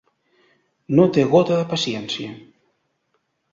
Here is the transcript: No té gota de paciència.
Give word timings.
No 0.99 1.05
té 1.17 1.27
gota 1.35 1.59
de 1.61 1.69
paciència. 1.75 2.35